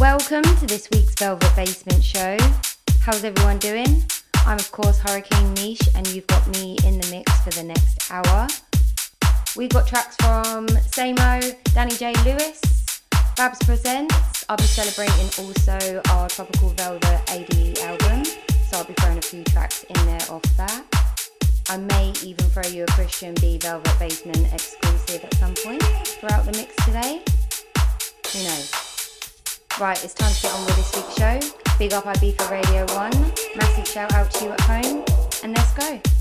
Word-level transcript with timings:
Welcome 0.00 0.42
to 0.42 0.66
this 0.66 0.90
week's 0.92 1.14
Velvet 1.14 1.56
Basement 1.56 2.04
show. 2.04 2.36
How's 3.00 3.24
everyone 3.24 3.58
doing? 3.58 4.04
I'm, 4.44 4.58
of 4.58 4.70
course, 4.70 4.98
Hurricane 4.98 5.54
Niche, 5.54 5.88
and 5.94 6.06
you've 6.08 6.26
got 6.26 6.46
me 6.48 6.76
in 6.84 7.00
the 7.00 7.08
mix 7.10 7.32
for 7.40 7.48
the 7.48 7.62
next 7.62 8.10
hour. 8.10 8.46
We've 9.56 9.70
got 9.70 9.86
tracks 9.86 10.14
from 10.16 10.66
Samo, 10.66 11.56
Danny 11.72 11.94
J. 11.94 12.12
Lewis, 12.26 12.60
Babs 13.38 13.58
Presents. 13.64 14.44
I'll 14.50 14.58
be 14.58 14.64
celebrating 14.64 15.30
also 15.42 16.02
our 16.10 16.28
Tropical 16.28 16.68
Velvet 16.70 17.22
ADE 17.30 17.78
album, 17.78 18.26
so 18.70 18.76
I'll 18.76 18.84
be 18.84 18.92
throwing 19.00 19.16
a 19.16 19.22
few 19.22 19.44
tracks 19.44 19.82
in 19.84 20.06
there 20.06 20.26
off 20.28 20.42
that. 20.58 20.84
I 21.70 21.78
may 21.78 22.12
even 22.22 22.44
throw 22.50 22.68
you 22.70 22.84
a 22.84 22.86
Christian 22.88 23.32
B 23.40 23.56
Velvet 23.56 23.98
Basement 23.98 24.52
exclusive 24.52 25.24
at 25.24 25.34
some 25.36 25.54
point 25.54 25.82
throughout 25.82 26.44
the 26.44 26.52
mix 26.52 26.76
today. 26.84 27.22
Who 28.34 28.44
knows? 28.44 28.85
Right, 29.78 30.02
it's 30.02 30.14
time 30.14 30.32
to 30.32 30.40
get 30.40 30.54
on 30.54 30.64
with 30.64 30.76
this 30.76 30.96
week's 30.96 31.16
show. 31.16 31.76
Big 31.78 31.92
up 31.92 32.04
Ibiza 32.04 32.50
Radio 32.50 32.86
1. 32.94 33.10
Massive 33.56 33.86
shout 33.86 34.14
out 34.14 34.30
to 34.30 34.44
you 34.46 34.50
at 34.52 34.60
home. 34.62 35.04
And 35.42 35.54
let's 35.54 35.74
go. 35.74 36.15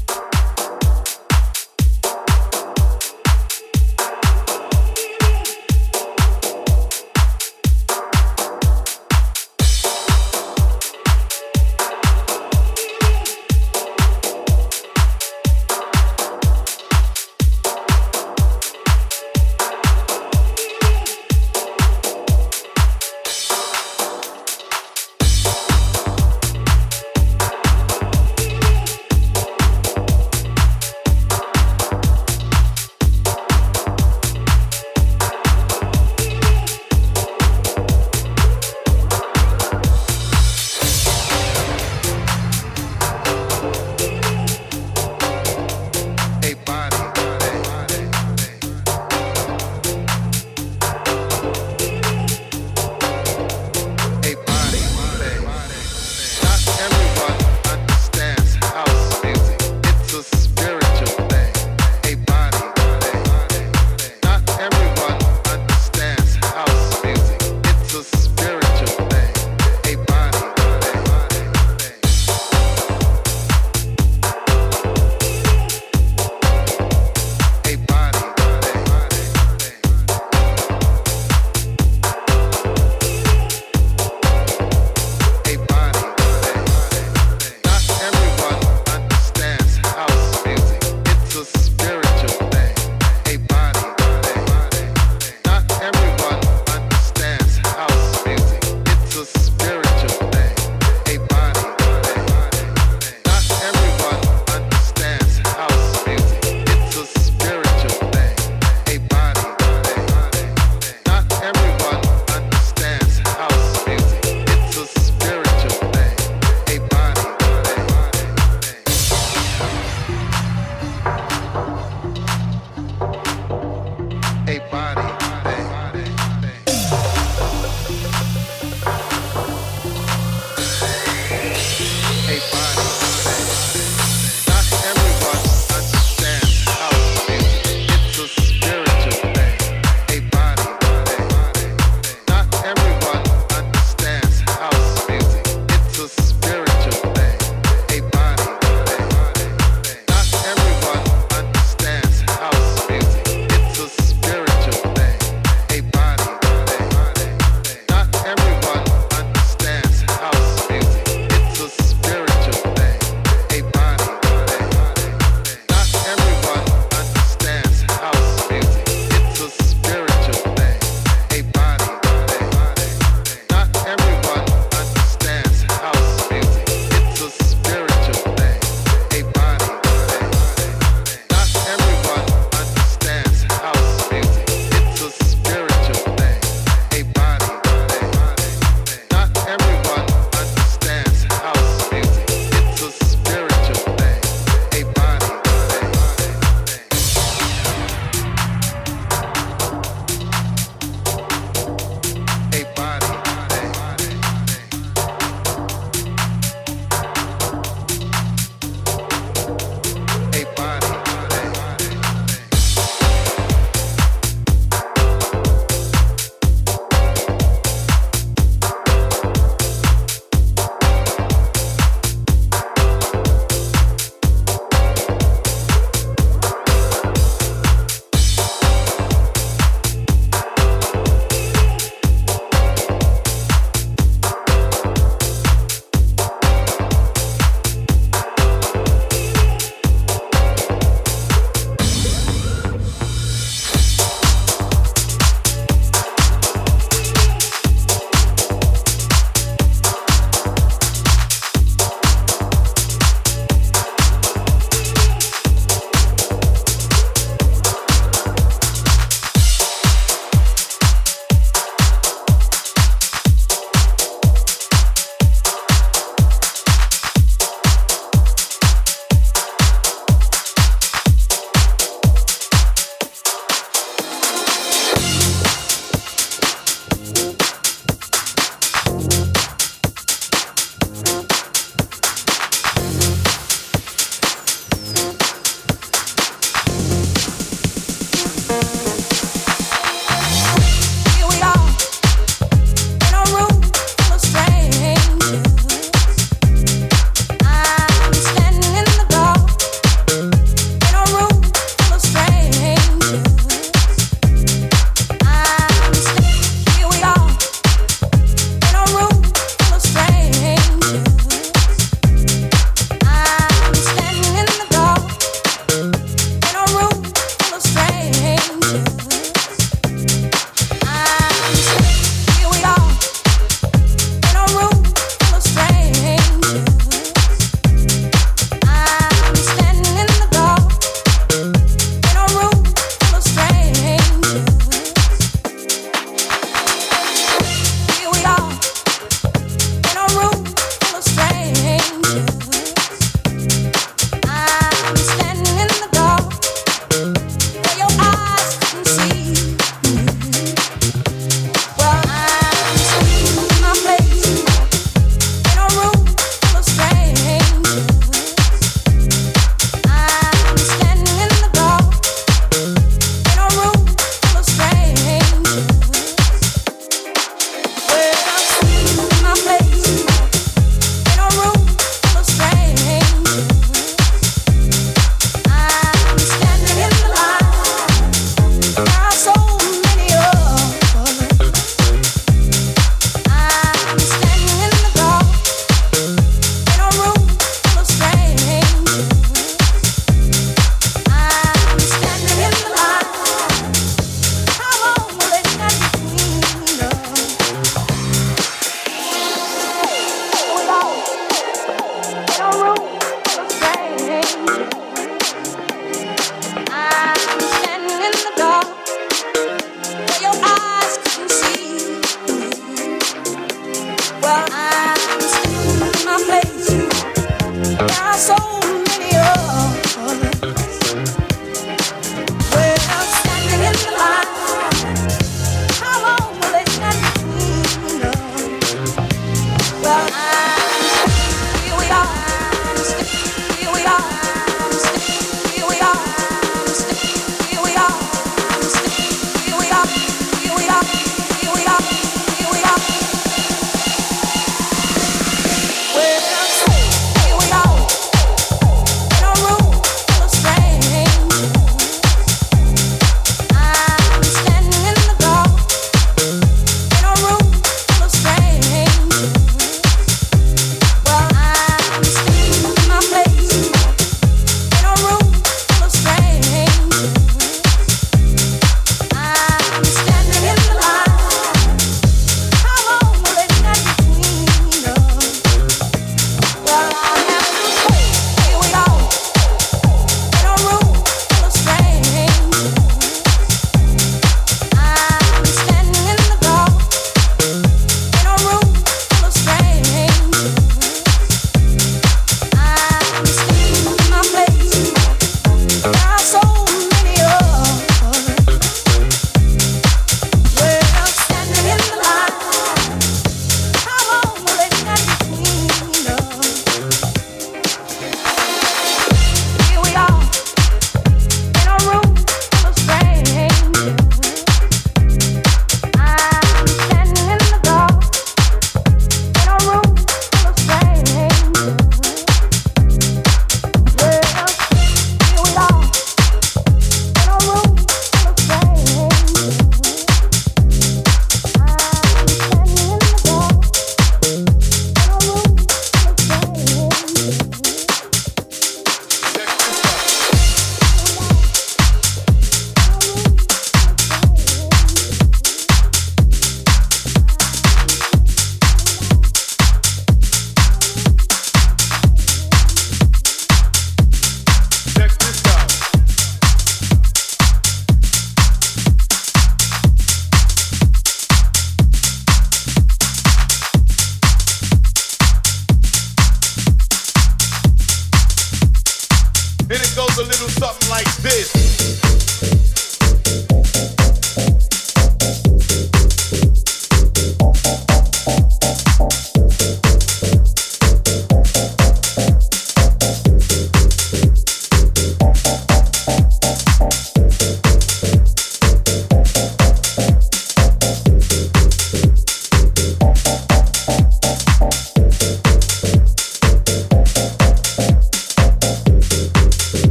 soul. 418.18 418.55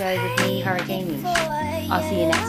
Show 0.00 0.22
with 0.22 0.46
me, 0.46 0.62
Hurricane 0.62 1.08
Niche. 1.08 1.26
I'll 1.90 2.02
see 2.08 2.22
you 2.22 2.28
next. 2.28 2.39